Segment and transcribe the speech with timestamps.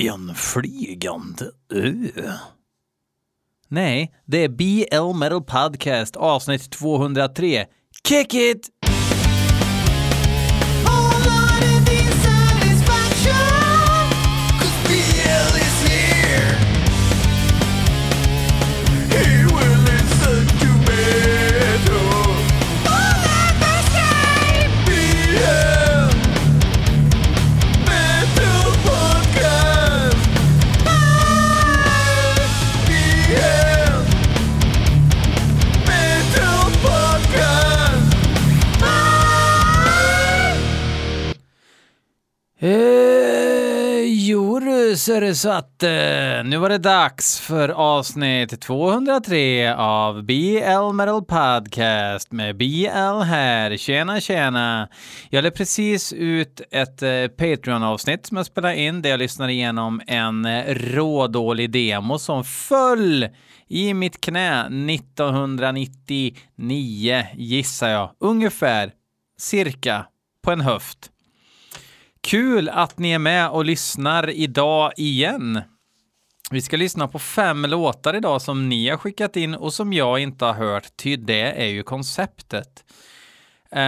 [0.00, 2.32] En flygande ö?
[3.68, 7.66] Nej, det är BL Metal Podcast avsnitt 203.
[8.08, 8.68] Kick it!
[44.98, 45.88] Så är det så att eh,
[46.44, 53.76] nu var det dags för avsnitt 203 av BL Metal Podcast med BL här.
[53.76, 54.88] Tjena, tjena.
[55.30, 60.00] Jag lade precis ut ett eh, Patreon-avsnitt som jag spelade in där jag lyssnade igenom
[60.06, 63.28] en eh, rådålig demo som föll
[63.68, 68.10] i mitt knä 1999, gissar jag.
[68.20, 68.92] Ungefär,
[69.38, 70.06] cirka,
[70.44, 71.10] på en höft.
[72.28, 75.62] Kul att ni är med och lyssnar idag igen.
[76.50, 80.18] Vi ska lyssna på fem låtar idag som ni har skickat in och som jag
[80.18, 82.84] inte har hört, ty det är ju konceptet.
[83.70, 83.82] Eh,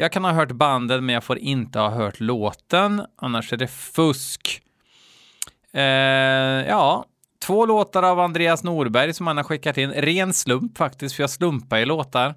[0.00, 3.68] jag kan ha hört banden, men jag får inte ha hört låten, annars är det
[3.68, 4.62] fusk.
[5.72, 5.82] Eh,
[6.68, 7.04] ja,
[7.42, 9.92] två låtar av Andreas Norberg som han har skickat in.
[9.92, 12.34] Ren slump faktiskt, för jag slumpar i låtar.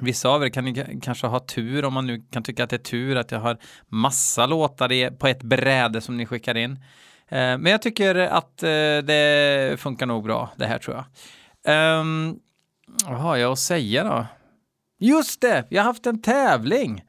[0.00, 2.78] Vissa av er kan kanske ha tur om man nu kan tycka att det är
[2.78, 3.58] tur att jag har
[3.88, 6.72] massa låtar på ett bräde som ni skickar in.
[7.28, 8.68] Eh, men jag tycker att eh,
[9.04, 11.04] det funkar nog bra det här tror jag.
[12.00, 12.38] Um,
[13.06, 14.26] vad har jag att säga då?
[14.98, 17.04] Just det, jag har haft en tävling.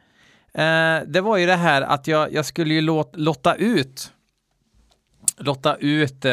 [0.58, 4.14] Uh, det var ju det här att jag, jag skulle ju låt, lotta ut.
[5.38, 6.32] Lotta ut, uh,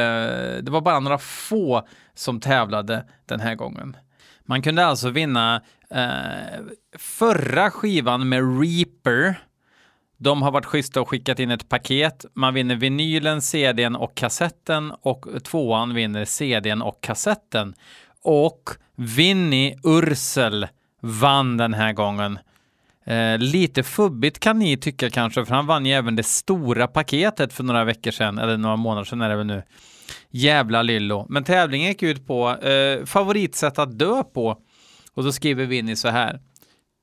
[0.62, 3.96] det var bara några få som tävlade den här gången.
[4.44, 5.62] Man kunde alltså vinna
[5.94, 6.60] Eh,
[6.98, 9.34] förra skivan med Reaper.
[10.16, 12.24] De har varit schyssta och skickat in ett paket.
[12.34, 17.74] Man vinner vinylen, CDn och kassetten och tvåan vinner CDn och kassetten.
[18.22, 20.66] Och Vinnie Ursel
[21.00, 22.38] vann den här gången.
[23.05, 27.52] Eh, lite fubbigt kan ni tycka kanske, för han vann ju även det stora paketet
[27.52, 29.62] för några veckor sedan, eller några månader sedan är det väl nu.
[30.30, 31.26] Jävla lillo.
[31.28, 34.58] Men tävlingen gick ut på eh, favoritsätt att dö på.
[35.14, 36.41] Och då skriver Winnie så här.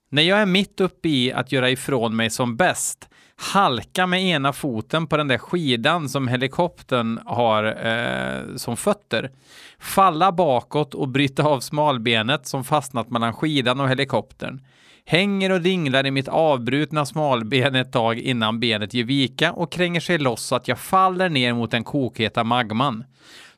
[0.10, 4.54] När jag är mitt uppe i att göra ifrån mig som bäst, halka med ena
[4.54, 9.32] foten på den där skidan som helikoptern har eh, som fötter,
[9.80, 14.62] falla bakåt och bryta av smalbenet som fastnat mellan skidan och helikoptern.
[15.06, 20.00] Hänger och dinglar i mitt avbrutna smalben ett tag innan benet ger vika och kränger
[20.00, 23.04] sig loss så att jag faller ner mot den kokheta magman.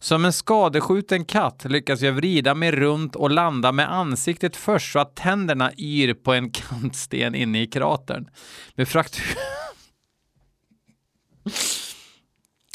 [0.04, 5.00] Som en skadeskjuten katt lyckas jag vrida mig runt och landa med ansiktet först så
[5.00, 8.30] att tänderna yr på en kantsten inne i kratern.
[8.76, 9.26] Med fraktur...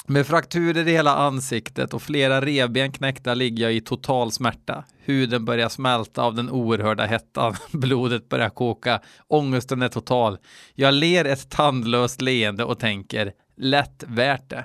[0.06, 4.84] Med frakturer i hela ansiktet och flera revben knäckta ligger jag i total smärta.
[5.04, 7.56] Huden börjar smälta av den oerhörda hettan.
[7.72, 9.00] Blodet börjar koka.
[9.26, 10.38] Ångesten är total.
[10.74, 14.64] Jag ler ett tandlöst leende och tänker lätt värt det.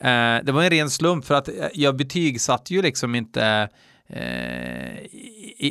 [0.00, 3.68] Eh, det var en ren slump för att eh, jag betygsatte ju liksom inte
[4.06, 5.06] eh,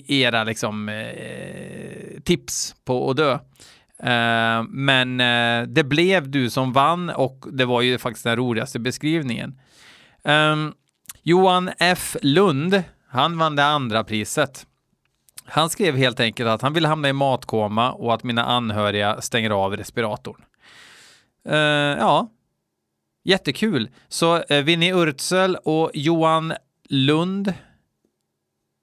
[0.07, 3.39] era liksom eh, tips på att dö.
[4.03, 8.79] Uh, men uh, det blev du som vann och det var ju faktiskt den roligaste
[8.79, 9.59] beskrivningen.
[10.23, 10.73] Um,
[11.23, 14.65] Johan F Lund, han vann det andra priset.
[15.45, 19.49] Han skrev helt enkelt att han vill hamna i matkoma och att mina anhöriga stänger
[19.49, 20.43] av respiratorn.
[21.49, 21.55] Uh,
[21.99, 22.29] ja,
[23.29, 23.89] jättekul.
[24.07, 26.53] Så eh, Vinnie Urtsel och Johan
[26.89, 27.53] Lund,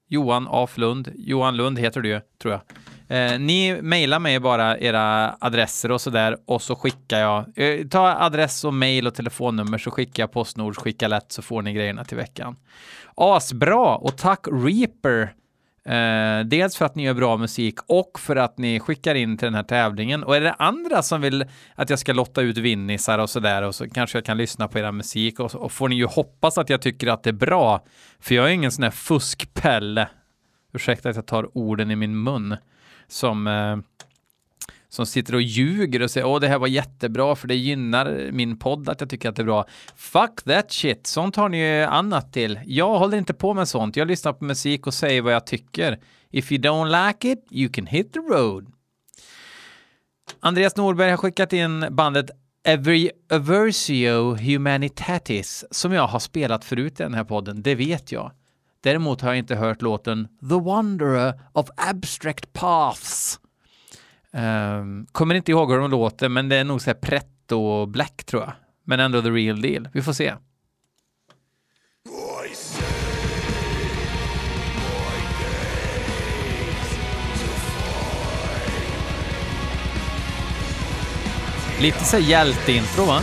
[0.09, 2.63] Johan af Lund, Johan Lund heter du ju, tror jag.
[3.09, 7.45] Eh, ni mejlar mig bara era adresser och sådär och så skickar jag.
[7.57, 11.63] Eh, ta adress och mejl och telefonnummer så skickar jag Postnord, skicka lätt så får
[11.63, 12.57] ni grejerna till veckan.
[13.15, 15.35] Asbra och tack Reaper.
[15.87, 19.47] Eh, dels för att ni gör bra musik och för att ni skickar in till
[19.47, 20.25] den här tävlingen.
[20.25, 21.45] Och är det andra som vill
[21.75, 24.79] att jag ska lotta ut vinnisar och sådär och så kanske jag kan lyssna på
[24.79, 27.85] era musik och, och får ni ju hoppas att jag tycker att det är bra.
[28.21, 30.09] För jag är ingen sån här fuskpelle.
[30.75, 32.57] Ursäkta att jag tar orden i min mun
[33.09, 33.77] som eh,
[34.89, 38.59] som sitter och ljuger och säger åh det här var jättebra för det gynnar min
[38.59, 39.67] podd att jag tycker att det är bra.
[39.97, 42.61] Fuck that shit, sånt har ni ju annat till.
[42.65, 43.97] Jag håller inte på med sånt.
[43.97, 45.99] Jag lyssnar på musik och säger vad jag tycker.
[46.31, 48.73] If you don't like it, you can hit the road.
[50.41, 52.31] Andreas Norberg har skickat in bandet
[52.65, 58.33] Every Aversio Humanitatis, som jag har spelat förut i den här podden, det vet jag.
[58.81, 63.41] Däremot har jag inte hört låten The Wanderer of Abstract Paths.
[64.37, 68.25] Um, kommer inte ihåg hur de låter, men det är nog så här pretto black
[68.25, 68.53] tror jag.
[68.85, 69.89] Men ändå the real deal.
[69.93, 70.35] Vi får se.
[81.81, 83.21] Lite så hjälteintro va?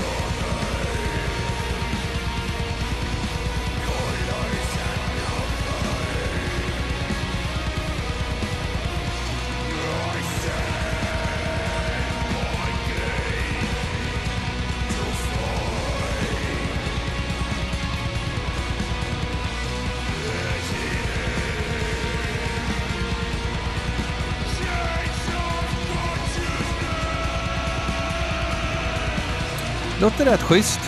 [30.24, 30.80] Låter rätt schysst.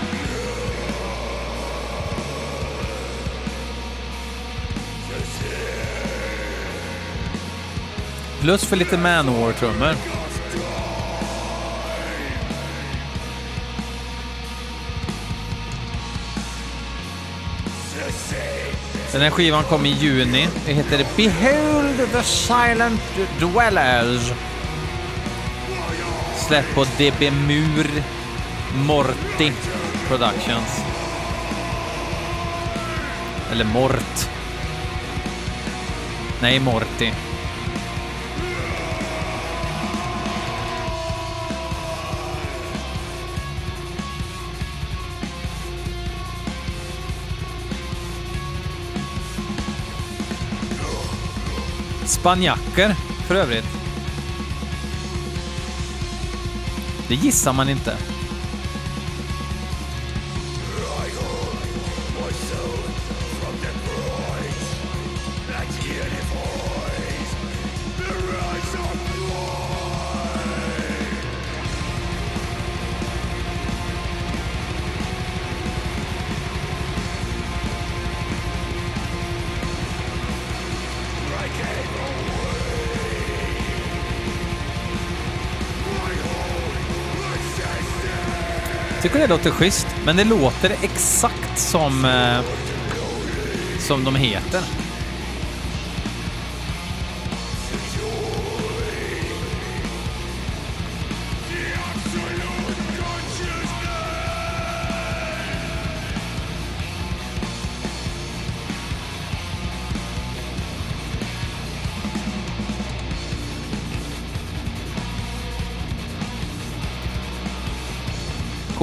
[8.42, 9.96] Plus för lite Manowar-trummor.
[19.12, 20.48] Den här skivan kom i juni.
[20.66, 23.02] Det heter Behold the Silent
[23.40, 24.32] Dwellers.
[26.48, 28.04] Släpp på DB Mur
[28.76, 29.52] Morty
[30.08, 30.84] Productions.
[33.52, 34.30] Eller Mort.
[36.42, 37.12] Nej, Morty.
[52.06, 52.96] Spanjacker,
[53.28, 53.66] för övrigt.
[57.08, 57.98] Det gissar man inte.
[89.28, 92.40] Det låter schysst, men det låter exakt som, eh,
[93.80, 94.85] som de heter.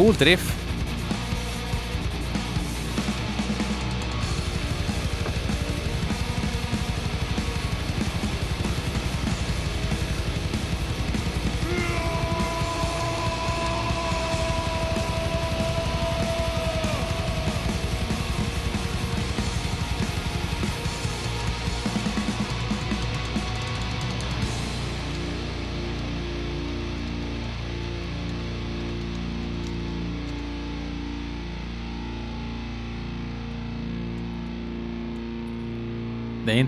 [0.02, 0.62] Coolt riff.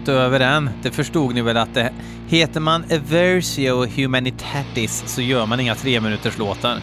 [0.05, 0.71] Inte över än.
[0.83, 1.93] Det förstod ni väl att det
[2.29, 6.79] heter man Aversio Humanitatis så gör man inga tre minuters låtar.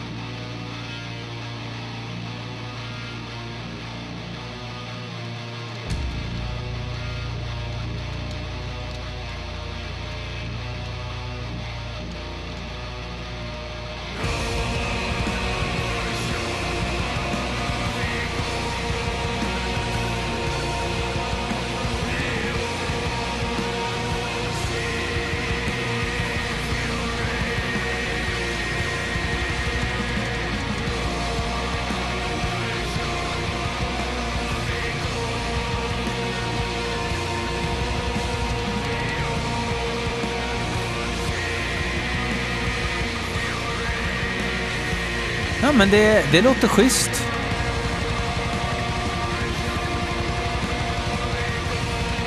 [45.72, 47.10] Ja, men det, det låter schysst.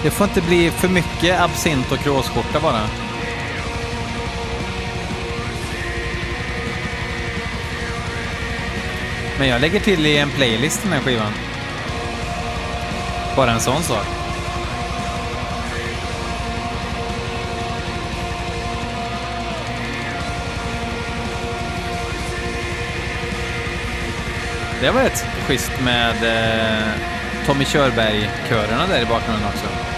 [0.03, 2.81] Det får inte bli för mycket absint och kråsskjorta bara.
[9.39, 11.33] Men jag lägger till i en playlist den här skivan.
[13.35, 14.24] Bara en sån sak.
[24.85, 26.87] Det var rätt schysst med eh,
[27.45, 29.94] Tommy Körberg-körerna där i bakgrunden också.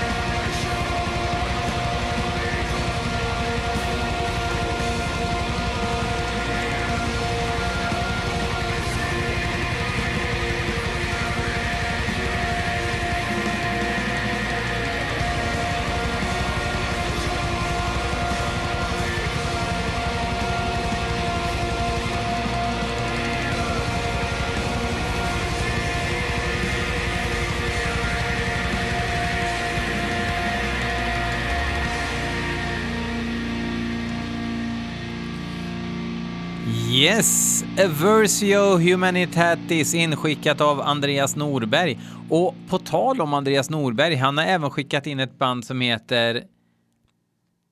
[37.80, 42.00] Aversio Humanitatis inskickat av Andreas Norberg.
[42.30, 46.44] Och på tal om Andreas Norberg, han har även skickat in ett band som heter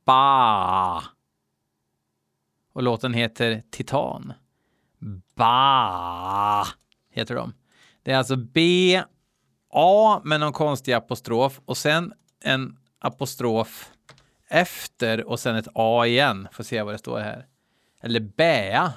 [0.06, 1.04] Ba.
[2.74, 4.34] Och låten heter Titan.
[5.36, 6.66] Ba
[7.12, 7.54] heter de.
[8.04, 9.02] Det är alltså B,
[9.74, 13.92] A med någon konstig apostrof och sen en apostrof
[14.50, 16.48] efter och sen ett A igen.
[16.52, 17.46] Får se vad det står här.
[18.02, 18.94] Eller Bäa.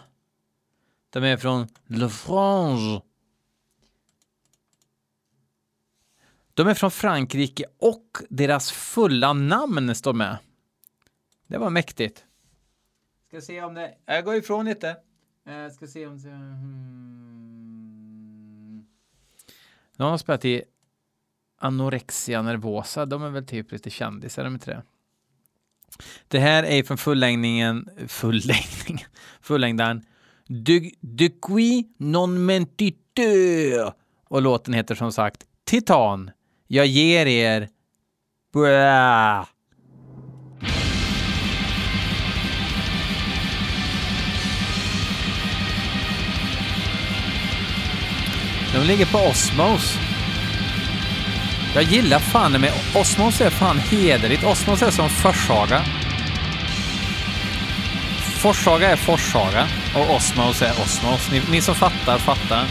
[1.10, 3.00] De är från Le Frange.
[6.54, 10.38] De är från Frankrike och deras fulla namn står med.
[11.46, 12.24] Det var mäktigt.
[13.28, 13.94] Ska se om det...
[14.06, 14.96] Jag går ifrån lite.
[15.44, 16.18] Jag ska se om.
[16.18, 17.58] Hmm.
[19.96, 20.62] De har spelat i
[21.58, 23.06] Anorexia Nervosa.
[23.06, 24.82] De är väl typ lite kändisar, de inte det?
[26.28, 29.06] Det här är från fullängdningen, fullängdning,
[29.40, 30.06] fullängdaren
[30.50, 33.92] de, de qui non mentiteur.
[34.28, 36.30] Och låten heter som sagt Titan.
[36.66, 37.68] Jag ger er...
[38.52, 39.46] Bra.
[48.72, 49.98] De ligger på Osmos.
[51.74, 54.44] Jag gillar fan med Osmos är fan hederligt.
[54.44, 55.84] Osmos är som Forshaga.
[58.38, 61.30] Forshaga är Forshaga och Osmos är Osmos.
[61.32, 62.64] Ni, ni som fattar, fattar.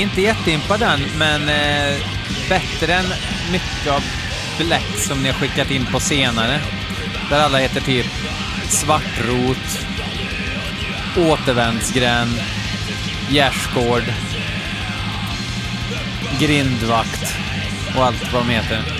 [0.00, 2.00] Inte jätteimpad än, men eh,
[2.48, 3.06] bättre än
[3.52, 4.02] mycket av
[4.58, 6.60] Black som ni har skickat in på senare.
[7.30, 8.06] Där alla heter typ
[8.68, 9.86] Svartrot,
[11.16, 12.40] Återvändsgränd,
[13.30, 14.02] Gärsgård,
[16.38, 17.36] Grindvakt
[17.96, 18.99] och allt vad de heter.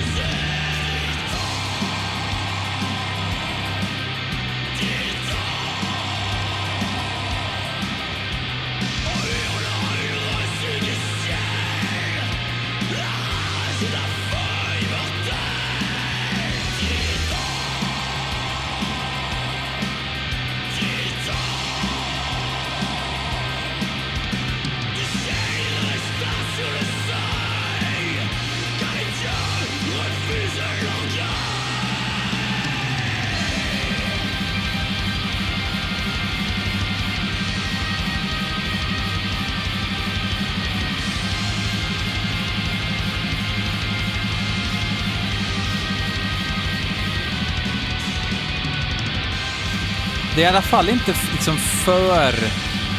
[50.41, 52.33] Det är i alla fall inte liksom för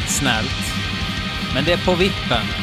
[0.07, 0.73] snällt.
[1.53, 2.62] Men det är på vippen.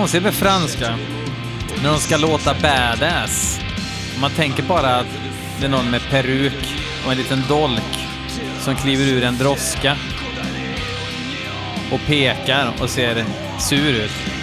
[0.00, 0.98] Konstigt med franska.
[1.82, 3.60] När de ska låta badass.
[4.20, 5.06] Man tänker bara att
[5.60, 6.74] det är någon med peruk
[7.04, 8.08] och en liten dolk
[8.60, 9.96] som kliver ur en droska
[11.92, 13.24] och pekar och ser
[13.58, 14.35] sur ut.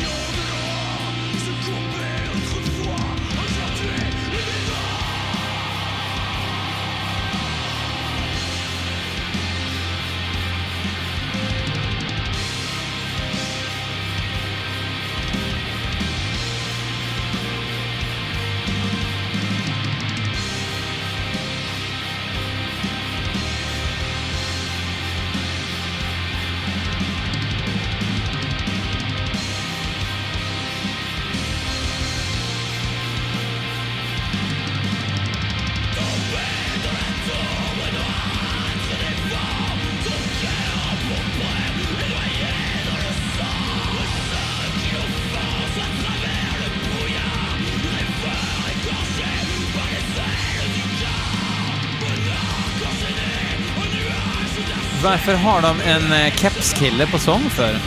[55.04, 57.80] Varför har de en eh, kepskille på sång för?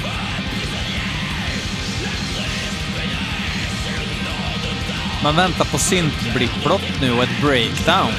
[5.23, 8.13] Man väntar på syntblipplopp nu och ett breakdown.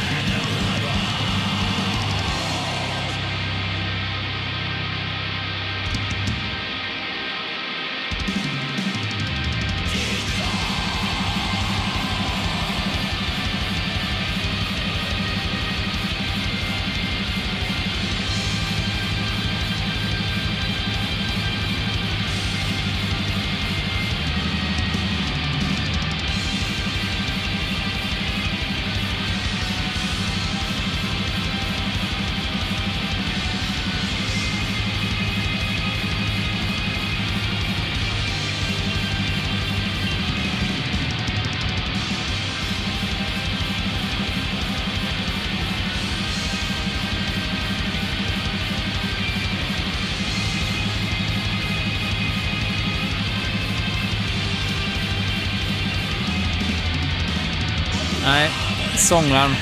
[59.07, 59.55] Sångaren.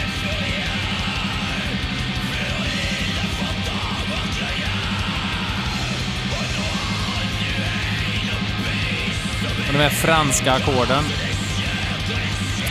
[9.68, 11.04] Och de här franska ackorden.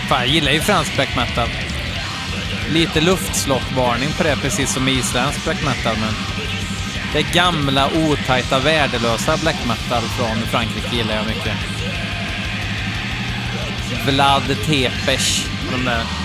[0.09, 1.49] Fan, jag gillar ju fransk black metal.
[2.69, 6.15] Lite luftslott-varning på det, precis som isländsk black metal, men
[7.13, 11.57] det gamla, otajta, värdelösa black metal från Frankrike gillar jag mycket.
[14.07, 16.24] Vlad Tepes och de där.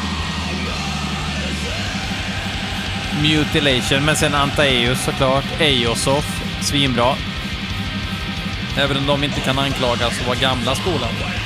[3.21, 5.45] Mutilation, men sen Antaeus såklart.
[5.60, 7.15] Eosof, svinbra.
[8.77, 11.38] Även om de inte kan anklagas för att vara gamla skolan.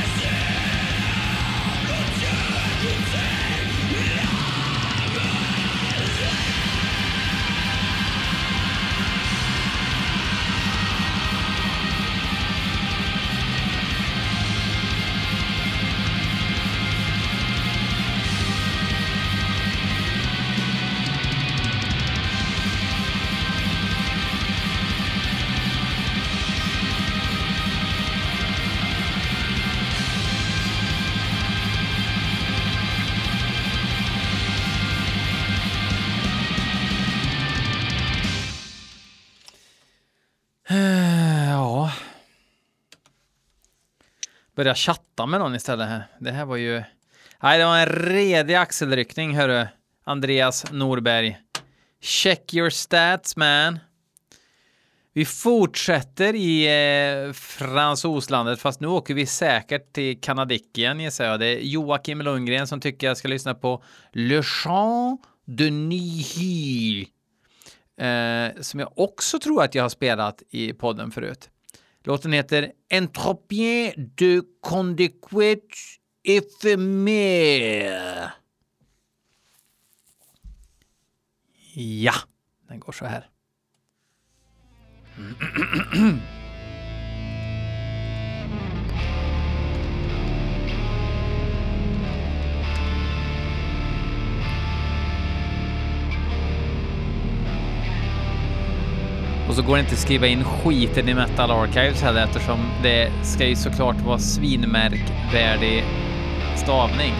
[44.63, 46.03] Börja chatta med någon istället här.
[46.19, 46.83] Det här var ju...
[47.41, 49.67] Nej, det var en redig axelryckning, hörru.
[50.03, 51.37] Andreas Norberg.
[52.01, 53.79] Check your stats, man.
[55.13, 56.65] Vi fortsätter i
[57.27, 61.39] eh, fransoslandet, fast nu åker vi säkert till Kanadickien gissar jag.
[61.39, 67.07] Det är Joakim Lundgren som tycker jag ska lyssna på Le Chant de Nihil.
[67.97, 71.49] Eh, som jag också tror att jag har spelat i podden förut.
[72.03, 75.75] Låten heter Entropien de Condequet
[76.23, 77.93] Ephemer.
[81.75, 82.13] Ja,
[82.67, 83.29] den går så här.
[99.53, 103.11] Och så går det inte att skriva in skiten i Metal Archives heller eftersom det
[103.23, 105.83] ska ju såklart vara svinmärkvärdig
[106.55, 107.13] stavning.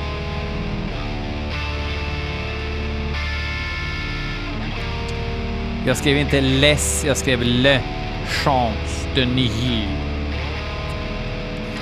[5.88, 7.80] Jag skrev inte less, jag skrev le
[8.28, 9.88] chance de nihil.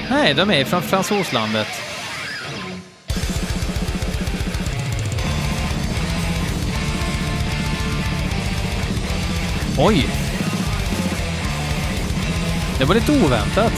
[0.10, 1.68] Nej, de är från fransoslandet.
[9.78, 10.21] Oj!
[12.82, 13.74] Det var lite oväntat.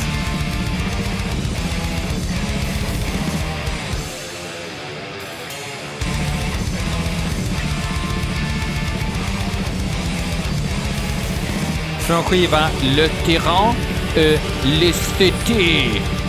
[11.99, 13.75] Från skiva Le Tyran
[14.15, 16.22] et l'Esthété.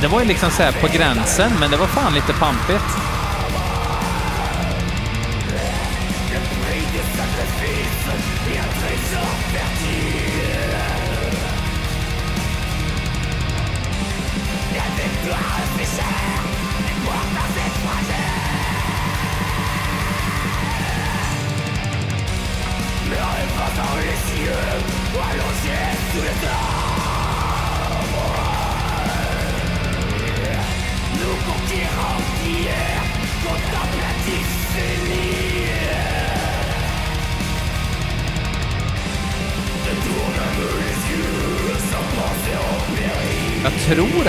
[0.00, 3.17] Det var ju liksom så här på gränsen, men det var fan lite pampigt.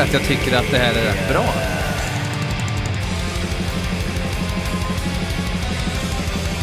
[0.02, 1.46] Att jag tycker att det här är rätt bra.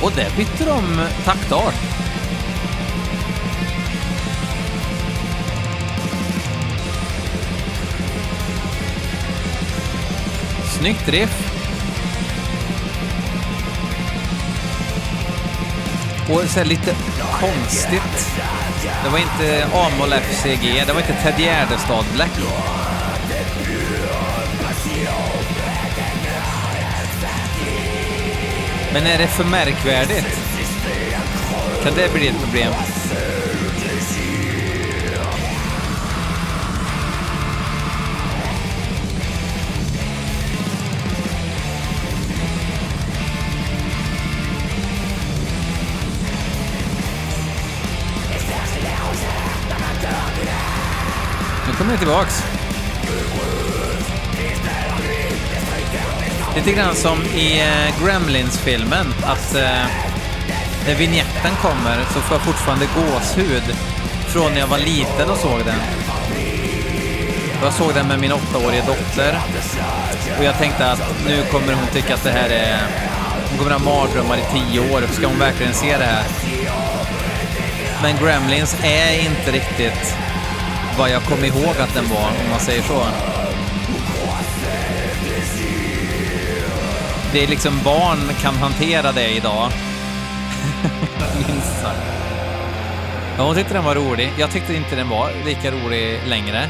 [0.03, 1.75] Och där bytte de taktart.
[10.79, 11.53] Snyggt riff.
[16.29, 16.94] Och så här lite
[17.40, 18.33] konstigt.
[19.05, 22.31] Det var inte Amol FCG, det var inte Ted Gärdestad Black.
[28.97, 30.41] Men är det för märkvärdigt?
[31.83, 32.73] Kan det bli ett problem?
[51.67, 52.56] Nu kommer det tillbaks.
[56.57, 59.87] Lite grann som i eh, Gremlins-filmen, att eh,
[60.87, 63.62] när vignetten kommer så får jag fortfarande gåshud
[64.29, 65.81] från när jag var liten och såg den.
[67.62, 69.38] Jag såg den med min åttaåriga dotter
[70.38, 72.79] och jag tänkte att nu kommer hon tycka att det här är...
[73.49, 75.03] Hon kommer ha mardrömmar i tio år.
[75.12, 76.25] Ska hon verkligen se det här?
[78.03, 80.16] Men Gremlins är inte riktigt
[80.99, 83.03] vad jag kom ihåg att den var, om man säger så.
[87.33, 89.71] Det är liksom barn kan hantera det idag.
[91.49, 92.17] Minst sagt.
[93.39, 94.33] Ja, hon tyckte den var rolig.
[94.39, 96.69] Jag tyckte inte den var lika rolig längre.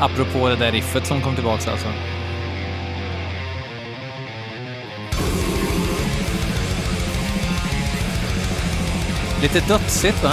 [0.00, 1.88] Apropå det där riffet som kom tillbaka alltså.
[9.42, 10.32] Lite dödsigt va?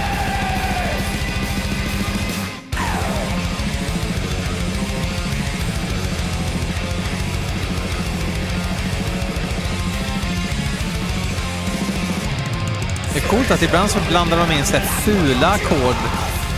[13.31, 15.95] coolt att ibland så blandar de in så här fula ackord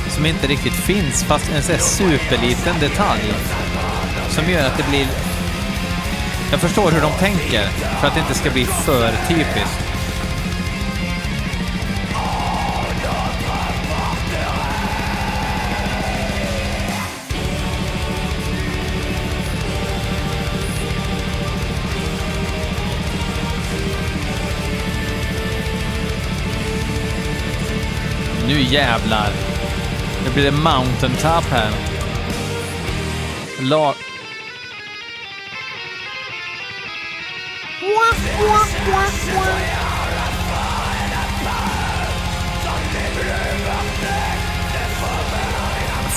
[0.10, 3.34] som inte riktigt finns, fast en så här superliten detalj
[4.30, 5.08] som gör att det blir...
[6.52, 7.68] Jag förstår hur de tänker,
[8.00, 9.83] för att det inte ska bli för typiskt.
[28.74, 29.30] Jävlar.
[30.26, 31.72] Nu blir det mountain top här.
[33.60, 33.96] La...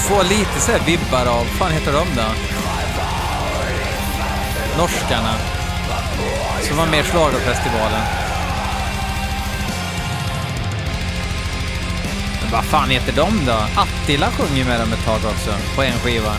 [0.08, 2.28] Får lite så här vibbar av, fan heter de då?
[4.78, 5.34] Norskarna.
[6.62, 8.25] Som var med i Schlagerfestivalen.
[12.52, 13.52] Vad fan heter de då?
[13.76, 16.32] Attila sjunger med dem ett tag också, på en skiva.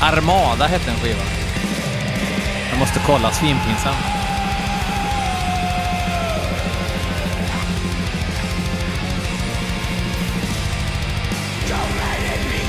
[0.00, 1.22] Armada hette en skiva.
[2.70, 3.96] Jag måste kolla, svinpinsamt.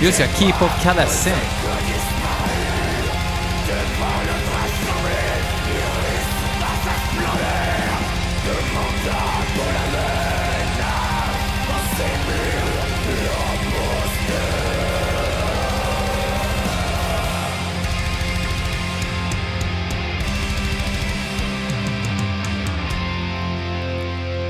[0.02, 1.34] Just ja, Keep Up Kalessin.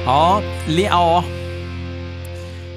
[0.06, 1.24] Ja, li, ja.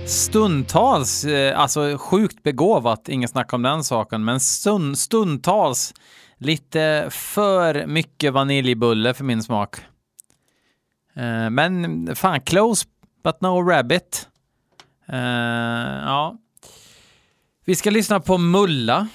[0.06, 5.94] Stundtals, eh, alltså sjukt begåvat, inget snack om den saken, men stund, stundtals
[6.38, 9.76] lite för mycket vaniljbulle för min smak.
[11.16, 12.86] Eh, men fan, close
[13.24, 14.28] but no rabbit.
[15.08, 15.18] Eh,
[16.04, 16.36] ja.
[17.64, 19.08] Vi ska lyssna på Mulla.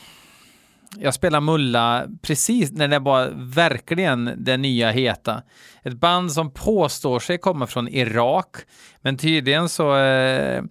[0.97, 5.43] Jag spelar Mulla precis när det var verkligen det nya heta.
[5.83, 8.55] Ett band som påstår sig komma från Irak,
[9.01, 10.63] men tydligen så eh,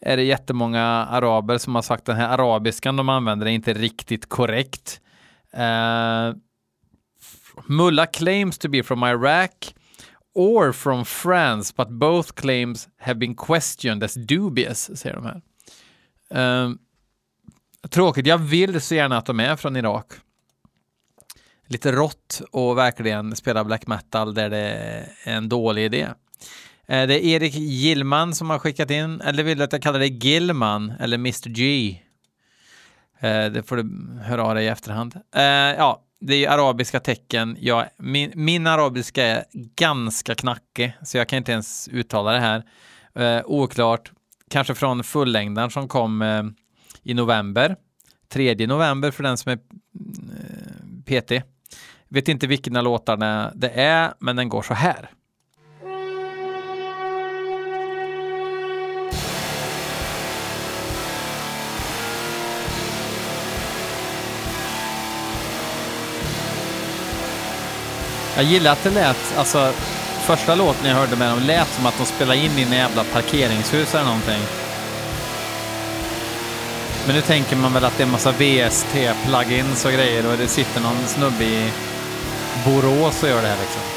[0.00, 3.72] är det jättemånga araber som har sagt att den här arabiskan de använder är inte
[3.72, 5.00] riktigt korrekt.
[5.56, 6.36] Uh,
[7.66, 9.74] Mulla claims to be from Iraq
[10.36, 15.42] or from France, but both claims have been questioned as dubious, säger de här.
[16.64, 16.78] Um,
[17.90, 20.06] tråkigt, jag vill så gärna att de är från Irak.
[21.66, 26.08] Lite rått och verkligen spela black metal där det är en dålig idé.
[26.86, 30.18] Det är Erik Gillman som har skickat in, eller vill du att jag kallar dig
[30.26, 31.98] Gillman eller Mr G?
[33.20, 35.14] Eh, det får du höra av dig i efterhand.
[35.34, 37.56] Eh, ja, det är arabiska tecken.
[37.60, 42.64] Jag, min, min, arabiska är ganska knackig, så jag kan inte ens uttala det här.
[43.14, 44.12] Eh, oklart.
[44.50, 46.42] Kanske från fullängdaren som kom eh,
[47.02, 47.76] i november.
[48.28, 49.58] 3 november för den som är
[51.08, 51.44] eh, PT.
[52.08, 55.10] Vet inte vilken av låtarna det är, men den går så här.
[68.36, 69.72] Jag gillar att det lät, alltså
[70.26, 73.04] första låten jag hörde med dem lät som att de spelade in i en jävla
[73.04, 74.42] parkeringshus eller någonting.
[77.06, 80.48] Men nu tänker man väl att det är en massa VST-plugins och grejer och det
[80.48, 81.70] sitter någon snubbe i
[82.64, 83.95] Borås och gör det här liksom.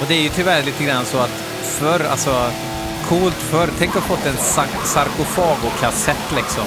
[0.00, 2.50] Och det är ju tyvärr lite grann så att förr, alltså
[3.08, 4.36] coolt förr, tänk att ha fått en
[4.84, 6.64] sarkofago-kassett liksom.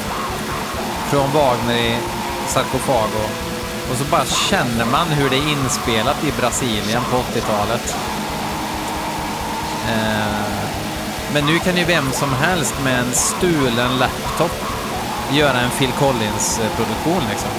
[1.10, 1.98] Från Wagner i
[2.48, 3.24] sarkofago.
[3.92, 7.96] Och så bara känner man hur det är inspelat i Brasilien på 80-talet.
[9.88, 10.64] Eh,
[11.34, 14.52] men nu kan ju vem som helst med en stulen laptop
[15.32, 17.50] göra en Phil Collins-produktion eh, liksom.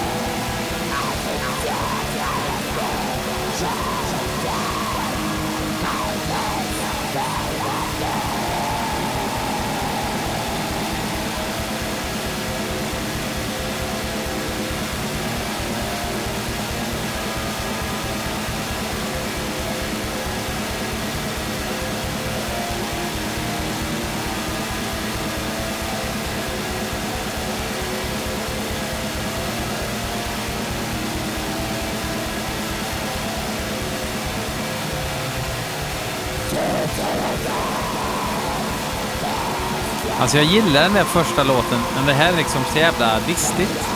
[40.24, 43.93] Alltså jag gillar den där första låten, men det här är liksom så jävla listigt.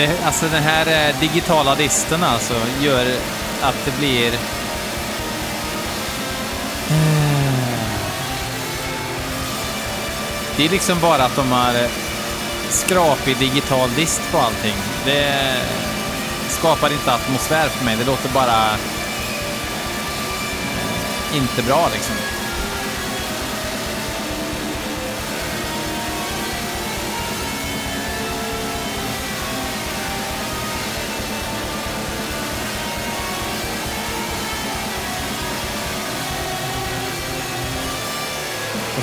[0.00, 3.06] Alltså den här eh, digitala disten alltså gör
[3.62, 4.32] att det blir...
[6.90, 7.20] Eh.
[10.56, 11.90] Det är liksom bara att de har eh,
[12.68, 14.74] skrapig digital dist på allting.
[15.04, 15.56] Det
[16.48, 17.96] skapar inte atmosfär för mig.
[17.96, 18.76] Det låter bara
[21.34, 22.33] inte bra liksom.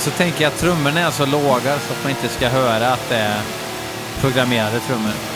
[0.02, 3.10] Så tänker jag att trummorna är så låga så att man inte ska höra att
[3.10, 3.42] det är
[4.22, 5.31] programmerade trummor.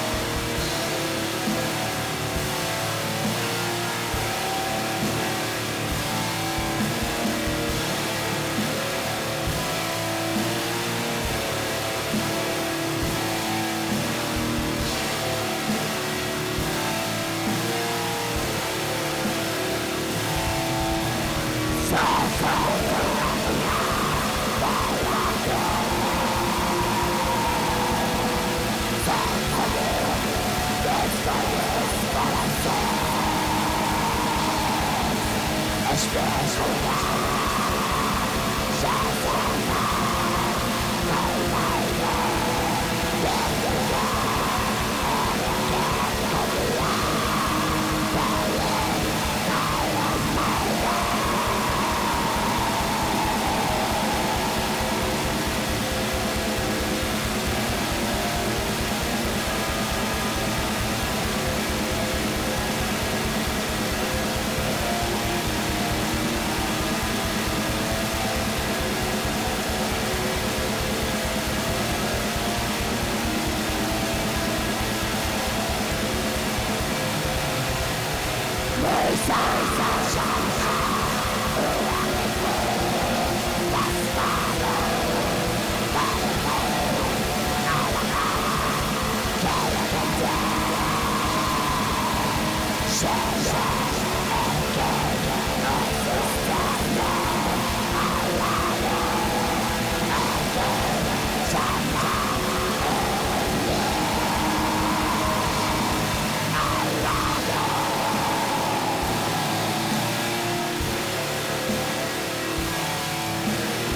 [35.95, 37.34] Astro, fast,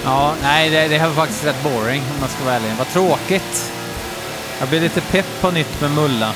[0.04, 2.70] Ja, nej, det, det här var faktiskt rätt boring om man ska vara ärlig.
[2.78, 3.72] Vad tråkigt.
[4.60, 6.32] Jag blir lite pepp på nytt med Mulla.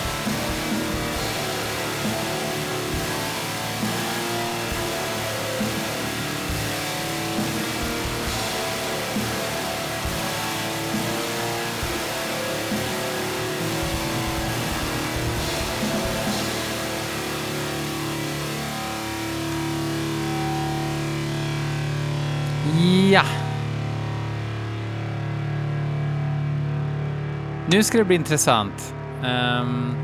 [27.75, 28.95] Nu ska det bli intressant.
[29.23, 29.97] Um,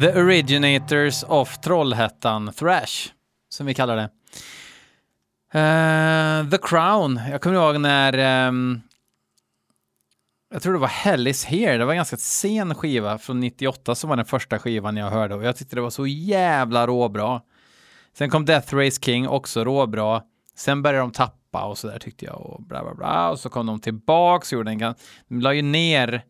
[0.00, 3.08] The Originators of Trollhättan Thrash,
[3.48, 4.10] som vi kallar det.
[5.54, 7.20] Uh, The Crown.
[7.30, 8.48] Jag kommer ihåg när...
[8.48, 8.80] um,
[10.50, 11.78] jag tror det var Hell is here.
[11.78, 15.34] Det var en ganska sen skiva från 98 som var den första skivan jag hörde
[15.34, 17.40] och jag tyckte det var så jävla råbra.
[18.18, 20.22] Sen kom Death Race King, också råbra.
[20.56, 23.30] Sen började de tappa och så där tyckte jag och bla bla bla.
[23.30, 24.94] Och så kom de tillbaks och gjorde en
[25.28, 26.22] De la ju ner,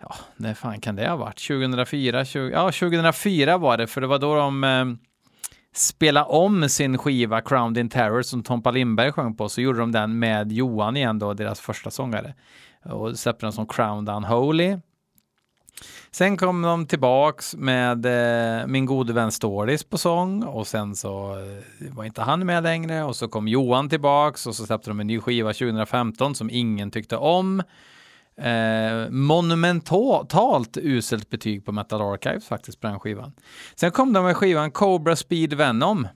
[0.00, 1.46] ja, när fan kan det ha varit?
[1.48, 2.24] 2004?
[2.24, 4.84] 20, ja, 2004 var det, för det var då de eh,
[5.74, 9.48] spelade om sin skiva Crowned in Terror som Tompa Lindberg sjöng på.
[9.48, 12.34] Så gjorde de den med Johan igen då, deras första sångare.
[12.84, 14.76] Och släppte den som Crowned Unholy.
[16.10, 21.38] Sen kom de tillbaks med eh, min gode vän Stålis på sång och sen så
[21.80, 25.00] eh, var inte han med längre och så kom Johan tillbaks och så släppte de
[25.00, 27.62] en ny skiva 2015 som ingen tyckte om.
[28.40, 33.32] Eh, monumentalt uselt betyg på Metal Archives faktiskt på den skivan.
[33.74, 36.08] Sen kom de med skivan Cobra Speed Venom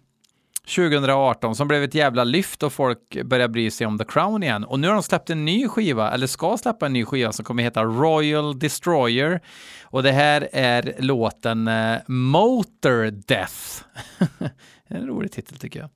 [0.76, 4.64] 2018 som blev ett jävla lyft och folk började bry sig om The Crown igen.
[4.64, 7.44] Och nu har de släppt en ny skiva, eller ska släppa en ny skiva som
[7.44, 9.40] kommer heta Royal Destroyer.
[9.82, 13.84] Och det här är låten eh, Motor Death.
[14.88, 15.90] en rolig titel tycker jag.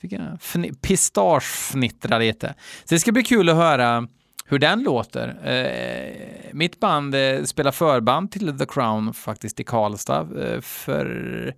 [0.00, 0.38] Fick jag
[0.82, 2.54] pistagefnittra lite.
[2.84, 4.08] Så det ska bli kul att höra
[4.48, 5.28] hur den låter.
[5.44, 11.54] Eh, mitt band eh, spelar förband till The Crown faktiskt i Karlstad eh, för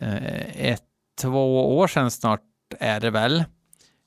[0.00, 0.85] eh, ett
[1.20, 2.40] två år sedan snart
[2.80, 3.44] är det väl.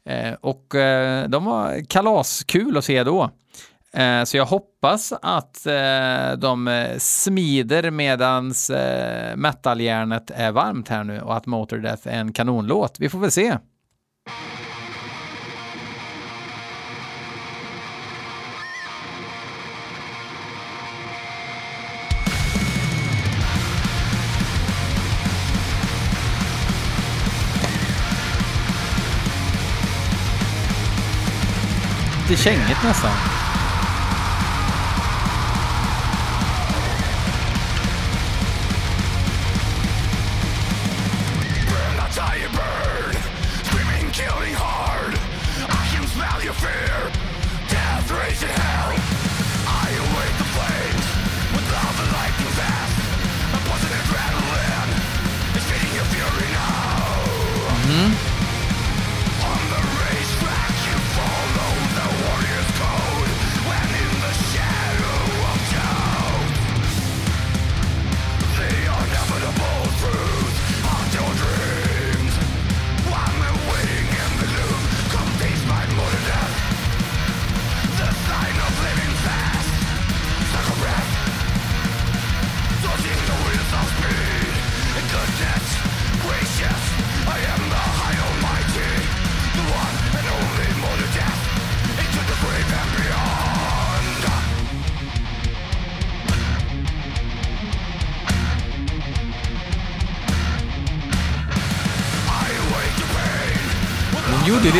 [0.05, 3.29] Eh, och eh, de var kalaskul att se då.
[3.93, 5.67] Eh, så jag hoppas att
[6.37, 8.71] de smider medans
[9.35, 12.95] metalljärnet är varmt här nu och att Motor Death är en kanonlåt.
[12.99, 13.57] Vi får väl se.
[32.29, 33.48] Lite kängigt nästan.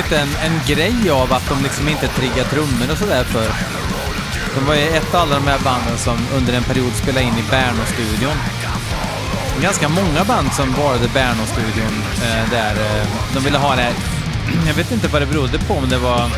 [0.03, 3.47] Blivit lite en, en grej av att de liksom inte triggar trummor och sådär för.
[4.55, 7.33] De var ju ett av alla de här banden som under en period spelade in
[7.33, 8.37] i Berno-studion.
[9.61, 12.71] Ganska många band som valde Berno-studion eh, där.
[12.71, 13.93] Eh, de ville ha det här.
[14.67, 16.29] Jag vet inte vad det berodde på, om det var...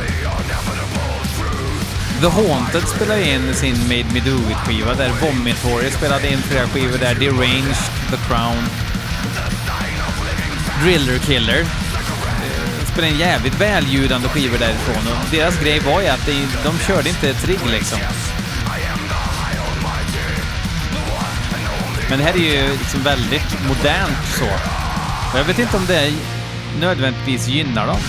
[2.22, 5.12] The Haunted spelade in sin Made Me Do It-skiva där.
[5.22, 7.16] Vomitory spelade in flera skivor där.
[7.16, 7.76] Deranged,
[8.09, 8.64] The Crown.
[10.84, 11.66] Driller Killer
[12.92, 17.10] spelade in jävligt väljudande skivor därifrån och deras grej var ju att de, de körde
[17.10, 18.00] inte trigg liksom.
[22.10, 24.46] Men det här är ju liksom väldigt modernt så.
[25.34, 26.14] Och jag vet inte om det
[26.80, 28.00] nödvändigtvis gynnar dem.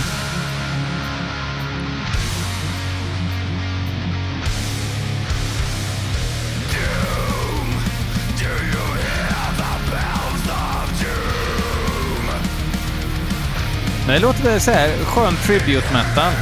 [14.05, 16.33] Men det låter väl så här skön tribute metal.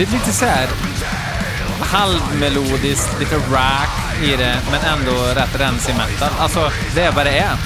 [0.00, 0.68] Det är lite så här
[1.80, 6.28] halvmelodiskt, lite rock i det, men ändå rätt rensig metal.
[6.38, 7.56] Alltså, det är vad det är.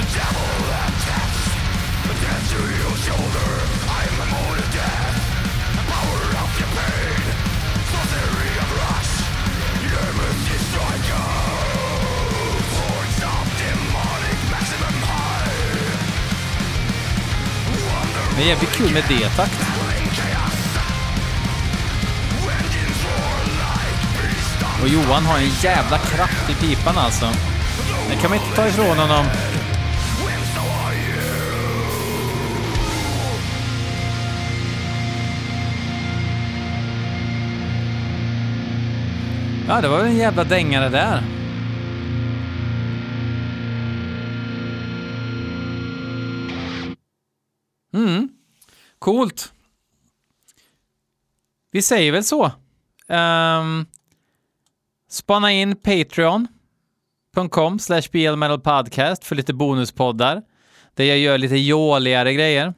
[18.37, 19.74] Det är jävligt kul med D-takt.
[24.85, 27.27] Och Johan har en jävla kraft i pipan alltså.
[28.09, 29.27] Det kan man inte ta ifrån honom.
[39.69, 41.23] Ja, det var väl en jävla dängare där.
[47.95, 48.29] Mm,
[48.99, 49.53] coolt.
[51.71, 52.45] Vi säger väl så.
[53.09, 53.87] Um,
[55.15, 58.03] spana in patreon.com slash
[58.65, 60.43] podcast för lite bonuspoddar
[60.95, 62.75] där jag gör lite jåligare grejer.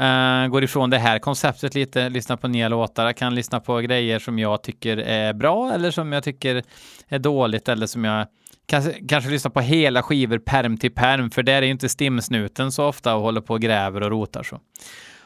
[0.00, 3.78] Uh, går ifrån det här konceptet lite, lyssnar på nya låtar, jag kan lyssna på
[3.78, 6.62] grejer som jag tycker är bra eller som jag tycker
[7.08, 8.26] är dåligt eller som jag
[8.66, 12.72] kanske, kanske lyssnar på hela skivor perm till perm, för där är ju inte stimsnuten
[12.72, 14.60] så ofta och håller på och gräver och rotar så.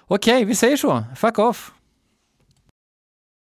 [0.01, 1.05] Okej, okay, vi säger så.
[1.17, 1.73] Fuck off!